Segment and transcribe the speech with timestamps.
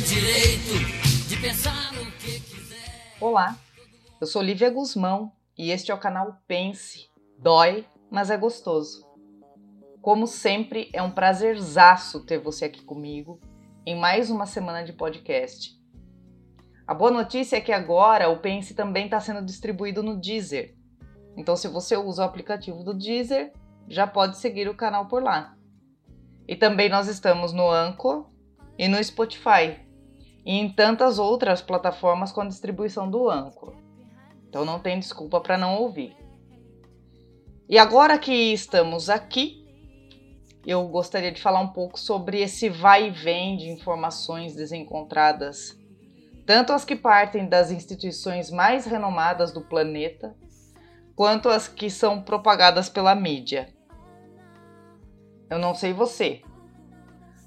[0.00, 3.16] direito de pensar o que quiser.
[3.20, 3.58] Olá,
[4.20, 7.10] eu sou Lívia Guzmão e este é o canal Pense.
[7.36, 9.04] Dói, mas é gostoso.
[10.00, 13.40] Como sempre, é um prazerzaço ter você aqui comigo
[13.84, 15.76] em mais uma semana de podcast.
[16.86, 20.76] A boa notícia é que agora o Pense também está sendo distribuído no Deezer.
[21.36, 23.52] Então, se você usa o aplicativo do Deezer,
[23.88, 25.56] já pode seguir o canal por lá.
[26.46, 28.30] E também nós estamos no Anchor
[28.78, 29.87] e no Spotify
[30.48, 33.74] e em tantas outras plataformas com a distribuição do Anchor.
[34.48, 36.16] Então não tem desculpa para não ouvir.
[37.68, 39.62] E agora que estamos aqui,
[40.66, 45.78] eu gostaria de falar um pouco sobre esse vai e vem de informações desencontradas,
[46.46, 50.34] tanto as que partem das instituições mais renomadas do planeta,
[51.14, 53.68] quanto as que são propagadas pela mídia.
[55.50, 56.40] Eu não sei você,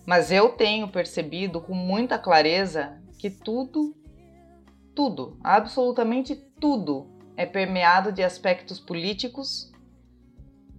[0.06, 3.96] mas eu tenho percebido com muita clareza que tudo,
[4.96, 9.72] tudo, absolutamente tudo, é permeado de aspectos políticos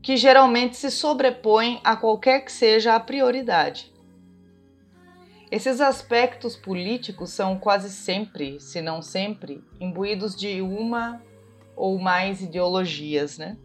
[0.02, 3.92] que geralmente se sobrepõem a qualquer que seja a prioridade.
[5.50, 11.22] Esses aspectos políticos são quase sempre, se não sempre, imbuídos de uma
[11.76, 13.56] ou mais ideologias, né?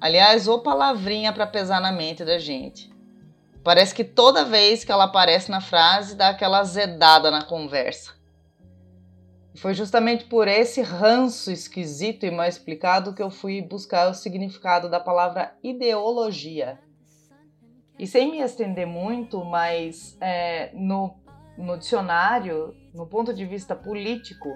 [0.00, 2.89] Aliás, ou palavrinha para pesar na mente da gente.
[3.62, 8.14] Parece que toda vez que ela aparece na frase dá aquela azedada na conversa.
[9.56, 14.88] Foi justamente por esse ranço esquisito e mal explicado que eu fui buscar o significado
[14.88, 16.78] da palavra ideologia.
[17.98, 21.14] E sem me estender muito, mas é, no,
[21.58, 24.48] no dicionário, no ponto de vista político,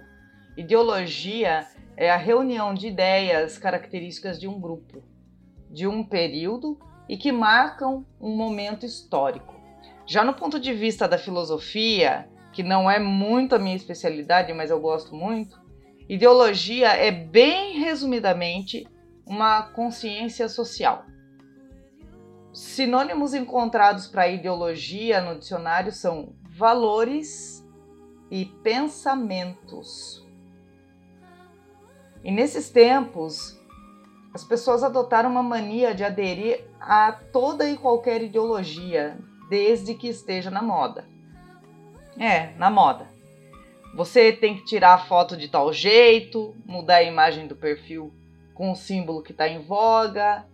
[0.57, 5.03] ideologia é a reunião de ideias características de um grupo
[5.75, 9.55] de um período e que marcam um momento histórico.
[10.07, 14.71] Já no ponto de vista da filosofia, que não é muito a minha especialidade, mas
[14.71, 15.61] eu gosto muito,
[16.09, 18.87] ideologia é bem resumidamente
[19.27, 21.05] uma consciência social.
[22.53, 27.67] Sinônimos encontrados para ideologia no dicionário são valores
[28.31, 30.25] e pensamentos.
[32.23, 33.61] E nesses tempos,
[34.33, 39.17] as pessoas adotaram uma mania de aderir a toda e qualquer ideologia,
[39.49, 41.07] desde que esteja na moda.
[42.19, 43.09] É, na moda.
[43.95, 48.13] Você tem que tirar a foto de tal jeito, mudar a imagem do perfil
[48.53, 50.45] com o símbolo que está em voga,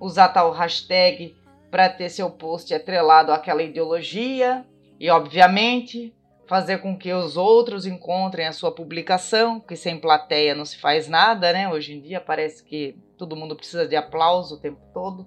[0.00, 1.36] usar tal hashtag
[1.70, 4.64] para ter seu post atrelado àquela ideologia
[4.98, 6.14] e, obviamente,
[6.46, 11.08] fazer com que os outros encontrem a sua publicação, que sem plateia não se faz
[11.08, 11.68] nada, né?
[11.68, 15.26] Hoje em dia parece que todo mundo precisa de aplauso o tempo todo.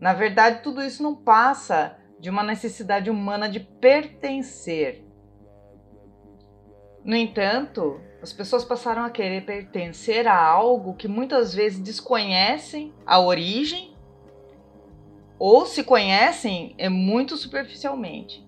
[0.00, 5.04] Na verdade, tudo isso não passa de uma necessidade humana de pertencer.
[7.04, 13.20] No entanto, as pessoas passaram a querer pertencer a algo que muitas vezes desconhecem a
[13.20, 13.96] origem
[15.38, 18.46] ou se conhecem é muito superficialmente.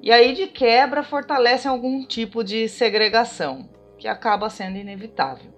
[0.00, 3.68] E aí, de quebra, fortalecem algum tipo de segregação,
[3.98, 5.52] que acaba sendo inevitável.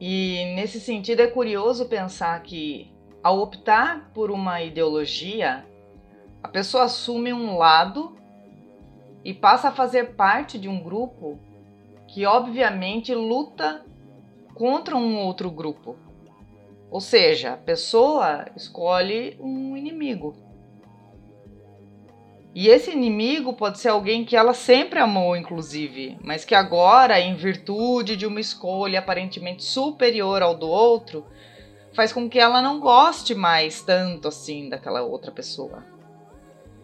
[0.00, 5.64] E nesse sentido, é curioso pensar que, ao optar por uma ideologia,
[6.42, 8.16] a pessoa assume um lado
[9.24, 11.38] e passa a fazer parte de um grupo
[12.08, 13.84] que, obviamente, luta
[14.54, 15.96] contra um outro grupo.
[16.90, 20.36] Ou seja, a pessoa escolhe um inimigo.
[22.54, 27.34] E esse inimigo pode ser alguém que ela sempre amou, inclusive, mas que agora, em
[27.34, 31.24] virtude de uma escolha aparentemente superior ao do outro,
[31.94, 35.84] faz com que ela não goste mais tanto assim daquela outra pessoa.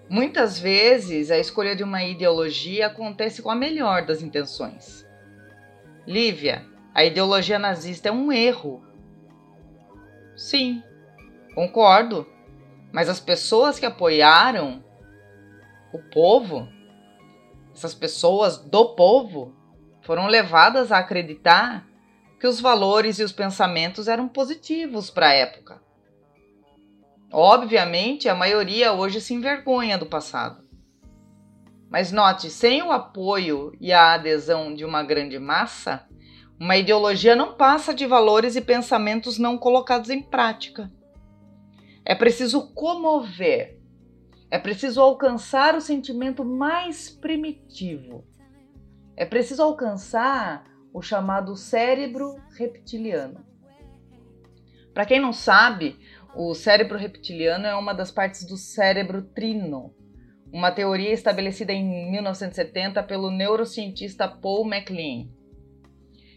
[0.09, 5.07] Muitas vezes a escolha de uma ideologia acontece com a melhor das intenções.
[6.07, 6.65] Lívia,
[6.95, 8.83] a ideologia nazista é um erro.
[10.37, 10.83] Sim,
[11.55, 12.27] concordo,
[12.93, 14.83] mas as pessoas que apoiaram
[15.93, 16.69] o povo,
[17.75, 19.55] essas pessoas do povo,
[20.01, 21.88] foram levadas a acreditar
[22.39, 25.83] que os valores e os pensamentos eram positivos para a época.
[27.33, 30.67] Obviamente, a maioria hoje se envergonha do passado.
[31.91, 36.07] Mas note, sem o apoio e a adesão de uma grande massa,
[36.59, 40.91] uma ideologia não passa de valores e pensamentos não colocados em prática.
[42.05, 43.79] É preciso comover
[44.51, 48.25] é preciso alcançar o sentimento mais primitivo.
[49.15, 50.65] É preciso alcançar
[50.99, 53.47] o chamado cérebro reptiliano.
[54.93, 55.97] Para quem não sabe,
[56.35, 59.95] o cérebro reptiliano é uma das partes do cérebro trino,
[60.53, 65.29] uma teoria estabelecida em 1970 pelo neurocientista Paul MacLean.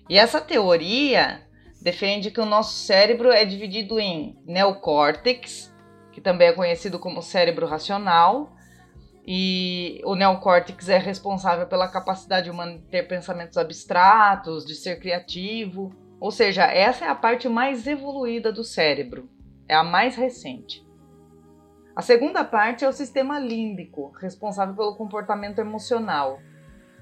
[0.08, 1.42] E essa teoria
[1.82, 5.74] defende que o nosso cérebro é dividido em neocórtex,
[6.12, 8.56] que também é conhecido como cérebro racional,
[9.26, 15.94] e o neocórtex é responsável pela capacidade humana de ter pensamentos abstratos, de ser criativo.
[16.20, 19.30] Ou seja, essa é a parte mais evoluída do cérebro,
[19.68, 20.86] é a mais recente.
[21.96, 26.40] A segunda parte é o sistema límbico, responsável pelo comportamento emocional.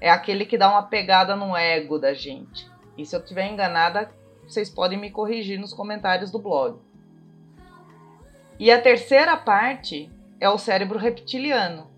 [0.00, 2.68] É aquele que dá uma pegada no ego da gente.
[2.98, 4.10] E se eu estiver enganada,
[4.42, 6.80] vocês podem me corrigir nos comentários do blog.
[8.58, 11.90] E a terceira parte é o cérebro reptiliano,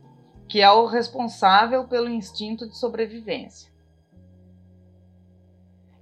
[0.52, 3.72] que é o responsável pelo instinto de sobrevivência.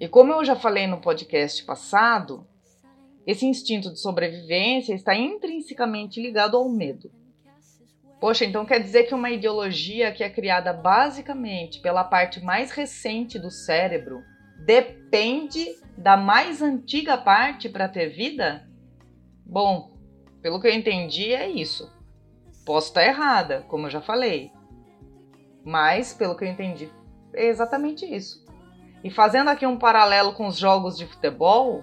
[0.01, 2.45] E como eu já falei no podcast passado,
[3.25, 7.13] esse instinto de sobrevivência está intrinsecamente ligado ao medo.
[8.19, 13.39] Poxa, então quer dizer que uma ideologia que é criada basicamente pela parte mais recente
[13.39, 14.21] do cérebro
[14.67, 18.69] depende da mais antiga parte para ter vida?
[19.47, 19.97] Bom,
[20.43, 22.00] pelo que eu entendi, é isso.
[22.71, 24.53] Posso estar errada, como eu já falei.
[25.65, 26.89] Mas, pelo que eu entendi,
[27.35, 28.47] é exatamente isso.
[29.03, 31.83] E fazendo aqui um paralelo com os jogos de futebol,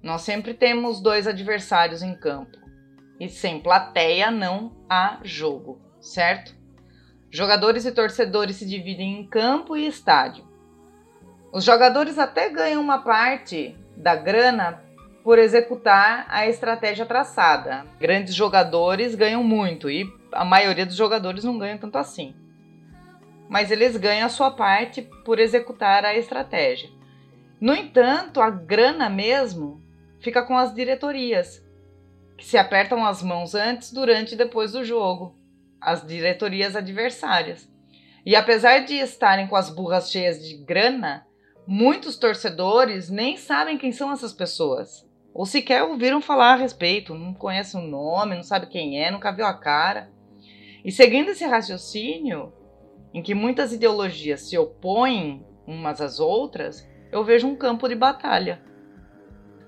[0.00, 2.56] nós sempre temos dois adversários em campo.
[3.18, 6.54] E sem plateia não há jogo, certo?
[7.28, 10.46] Jogadores e torcedores se dividem em campo e estádio.
[11.52, 14.84] Os jogadores até ganham uma parte da grana
[15.22, 17.86] por executar a estratégia traçada.
[18.00, 22.34] Grandes jogadores ganham muito e a maioria dos jogadores não ganham tanto assim.
[23.48, 26.90] Mas eles ganham a sua parte por executar a estratégia.
[27.60, 29.80] No entanto, a grana mesmo
[30.20, 31.64] fica com as diretorias,
[32.36, 35.36] que se apertam as mãos antes, durante e depois do jogo,
[35.80, 37.70] as diretorias adversárias.
[38.24, 41.26] E apesar de estarem com as burras cheias de grana,
[41.66, 45.06] muitos torcedores nem sabem quem são essas pessoas.
[45.34, 49.32] Ou sequer ouviram falar a respeito, não conhecem o nome, não sabe quem é, nunca
[49.32, 50.10] viu a cara.
[50.84, 52.52] E seguindo esse raciocínio,
[53.14, 58.62] em que muitas ideologias se opõem umas às outras, eu vejo um campo de batalha.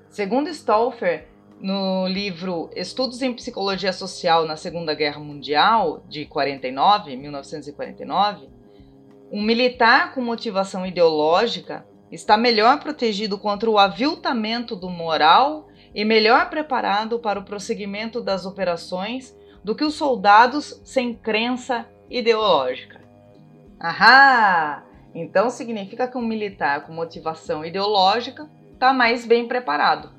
[0.09, 1.29] Segundo Stauffer,
[1.61, 8.49] no livro Estudos em Psicologia Social na Segunda Guerra Mundial, de 49, 1949,
[9.33, 16.49] um militar com motivação ideológica está melhor protegido contra o aviltamento do moral e melhor
[16.49, 23.01] preparado para o prosseguimento das operações do que os soldados sem crença ideológica.
[23.81, 24.85] Ahá!
[25.15, 30.11] Então significa que um militar com motivação ideológica está mais bem preparado,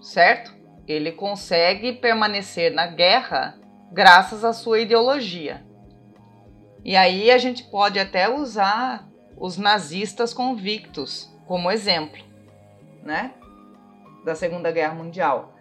[0.00, 0.52] certo?
[0.86, 3.58] Ele consegue permanecer na guerra
[3.92, 5.64] graças à sua ideologia.
[6.84, 12.22] E aí a gente pode até usar os nazistas convictos como exemplo,
[13.02, 13.32] né?
[14.24, 15.54] Da Segunda Guerra Mundial.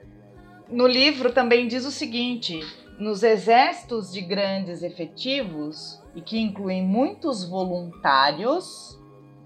[0.70, 2.60] No livro também diz o seguinte:
[2.98, 9.00] nos exércitos de grandes efetivos e que incluem muitos voluntários,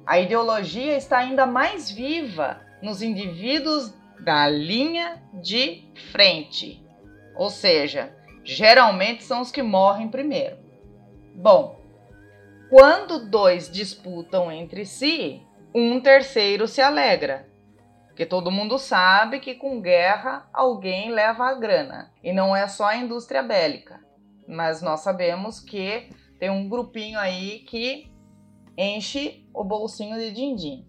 [0.05, 6.83] a ideologia está ainda mais viva nos indivíduos da linha de frente.
[7.35, 10.57] Ou seja, geralmente são os que morrem primeiro.
[11.35, 11.76] Bom,
[12.69, 15.41] quando dois disputam entre si,
[15.73, 17.47] um terceiro se alegra.
[18.07, 22.11] Porque todo mundo sabe que com guerra alguém leva a grana.
[22.23, 23.99] E não é só a indústria bélica.
[24.47, 26.09] Mas nós sabemos que
[26.39, 28.11] tem um grupinho aí que
[28.77, 30.85] enche o bolsinho de din-din.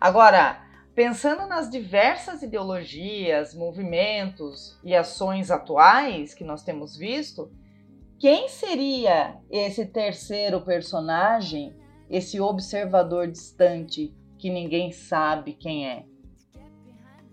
[0.00, 0.62] Agora,
[0.94, 7.50] pensando nas diversas ideologias, movimentos e ações atuais que nós temos visto,
[8.18, 11.74] quem seria esse terceiro personagem,
[12.08, 16.04] esse observador distante que ninguém sabe quem é?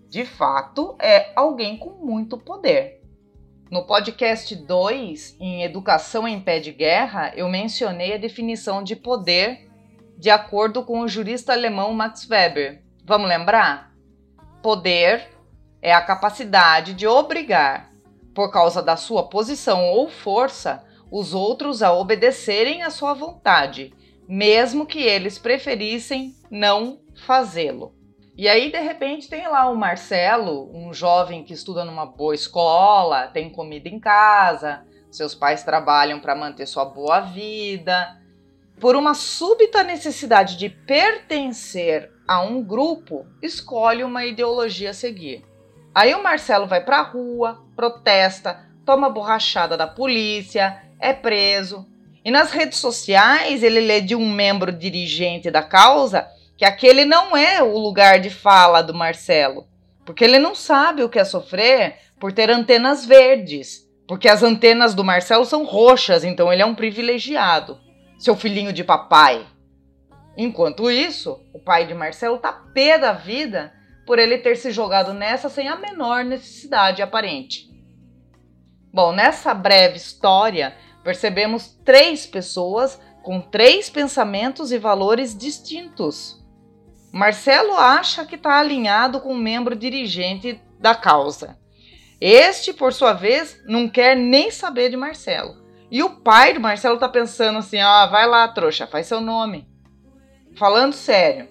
[0.08, 3.00] De fato, é alguém com muito poder.
[3.70, 9.70] No podcast 2, em Educação em Pé de Guerra, eu mencionei a definição de poder
[10.18, 12.82] de acordo com o jurista alemão Max Weber.
[13.04, 13.92] Vamos lembrar?
[14.62, 15.26] Poder
[15.80, 17.91] é a capacidade de obrigar,
[18.34, 23.92] por causa da sua posição ou força, os outros a obedecerem à sua vontade,
[24.26, 27.94] mesmo que eles preferissem não fazê-lo.
[28.34, 33.26] E aí, de repente, tem lá o Marcelo, um jovem que estuda numa boa escola,
[33.26, 38.18] tem comida em casa, seus pais trabalham para manter sua boa vida.
[38.80, 45.44] Por uma súbita necessidade de pertencer a um grupo, escolhe uma ideologia a seguir.
[45.94, 51.86] Aí o Marcelo vai para a rua, protesta, toma borrachada da polícia, é preso,
[52.24, 57.36] E nas redes sociais, ele lê de um membro dirigente da causa que aquele não
[57.36, 59.66] é o lugar de fala do Marcelo,
[60.04, 64.94] porque ele não sabe o que é sofrer por ter antenas verdes, porque as antenas
[64.94, 67.80] do Marcelo são roxas, então ele é um privilegiado,
[68.16, 69.44] seu filhinho de papai.
[70.36, 73.72] Enquanto isso, o pai de Marcelo tá pé da vida
[74.06, 77.70] por ele ter se jogado nessa sem a menor necessidade aparente.
[78.92, 86.42] Bom, nessa breve história, percebemos três pessoas com três pensamentos e valores distintos.
[87.12, 91.58] Marcelo acha que está alinhado com um membro dirigente da causa.
[92.20, 95.62] Este, por sua vez, não quer nem saber de Marcelo.
[95.90, 99.68] E o pai do Marcelo está pensando assim: ah, vai lá, trouxa, faz seu nome.
[100.56, 101.48] Falando sério,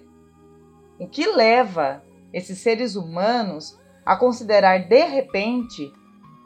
[0.98, 2.02] o que leva
[2.32, 5.92] esses seres humanos a considerar de repente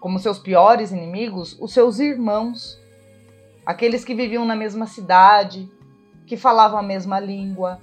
[0.00, 2.80] como seus piores inimigos os seus irmãos,
[3.64, 5.70] aqueles que viviam na mesma cidade,
[6.26, 7.80] que falavam a mesma língua,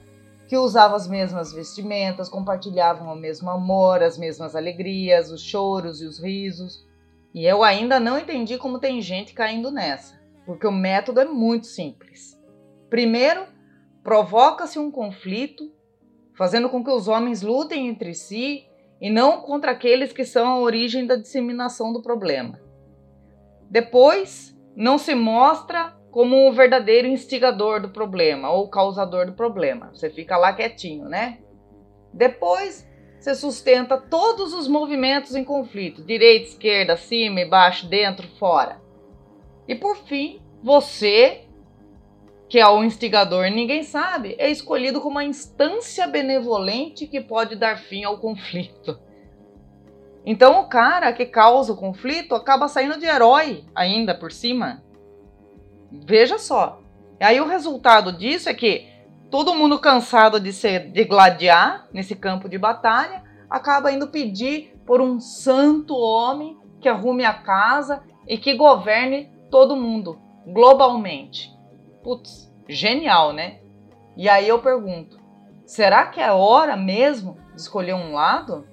[0.47, 6.05] que usavam as mesmas vestimentas, compartilhavam o mesmo amor, as mesmas alegrias, os choros e
[6.05, 6.85] os risos.
[7.33, 11.65] E eu ainda não entendi como tem gente caindo nessa, porque o método é muito
[11.65, 12.39] simples.
[12.89, 13.45] Primeiro,
[14.03, 15.71] provoca-se um conflito,
[16.35, 18.65] fazendo com que os homens lutem entre si
[18.99, 22.59] e não contra aqueles que são a origem da disseminação do problema.
[23.69, 29.91] Depois, não se mostra como o verdadeiro instigador do problema ou causador do problema.
[29.93, 31.39] Você fica lá quietinho, né?
[32.13, 32.87] Depois,
[33.19, 38.79] você sustenta todos os movimentos em conflito: direita, esquerda, cima e baixo, dentro, fora.
[39.67, 41.42] E por fim, você
[42.53, 47.79] que é o instigador, ninguém sabe, é escolhido como a instância benevolente que pode dar
[47.79, 48.99] fim ao conflito.
[50.23, 54.83] Então o cara que causa o conflito acaba saindo de herói ainda por cima.
[55.91, 56.79] Veja só.
[57.19, 58.87] E aí o resultado disso é que
[59.31, 65.01] todo mundo cansado de ser de gladiar nesse campo de batalha acaba indo pedir por
[65.01, 71.52] um santo homem que arrume a casa e que governe todo mundo globalmente.
[72.03, 73.59] Putz, genial, né?
[74.15, 75.19] E aí eu pergunto:
[75.65, 78.67] será que é hora mesmo de escolher um lado?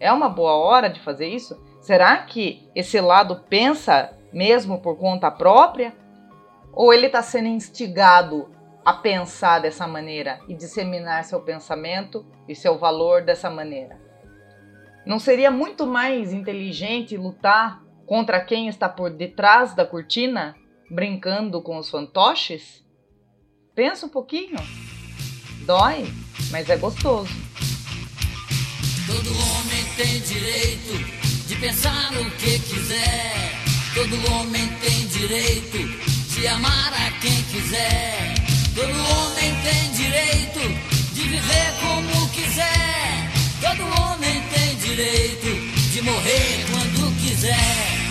[0.00, 1.62] É uma boa hora de fazer isso?
[1.80, 5.94] Será que esse lado pensa mesmo por conta própria?
[6.72, 8.50] Ou ele está sendo instigado
[8.84, 14.00] a pensar dessa maneira e disseminar seu pensamento e seu valor dessa maneira?
[15.04, 20.54] Não seria muito mais inteligente lutar contra quem está por detrás da cortina
[20.92, 22.84] brincando com os fantoches?
[23.74, 24.56] Pensa um pouquinho.
[25.64, 26.04] Dói,
[26.50, 27.32] mas é gostoso.
[29.06, 33.52] Todo homem tem direito de pensar o que quiser.
[33.94, 35.78] Todo homem tem direito
[36.34, 38.34] de amar a quem quiser.
[38.74, 40.60] Todo homem tem direito
[41.14, 43.32] de viver como quiser.
[43.60, 48.01] Todo homem tem direito de morrer quando quiser.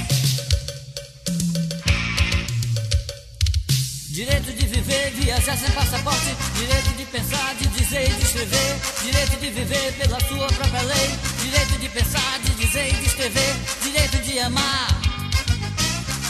[4.21, 6.35] Direito de viver, viajar sem passaporte.
[6.53, 8.79] Direito de pensar, de dizer e de escrever.
[9.01, 11.09] Direito de viver pela sua própria lei.
[11.41, 13.55] Direito de pensar, de dizer e de escrever.
[13.81, 14.89] Direito de amar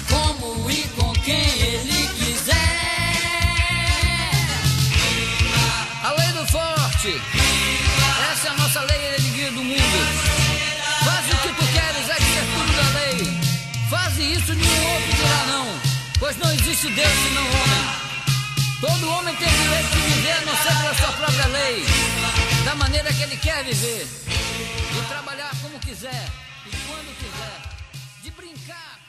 [0.10, 2.56] como e com quem ele quiser.
[6.02, 7.22] A lei do forte.
[8.32, 10.00] Essa é a nossa lei erguida do mundo.
[11.04, 13.40] Faz o que tu queres, é que é tudo da lei.
[13.90, 15.11] Faze isso, nenhum outro.
[16.22, 18.12] Pois não existe Deus senão homem.
[18.80, 21.84] Todo homem tem direito de viver a não ser pela sua própria lei,
[22.63, 26.30] da maneira que ele quer viver, de trabalhar como quiser
[26.68, 27.62] e quando quiser,
[28.22, 29.00] de brincar.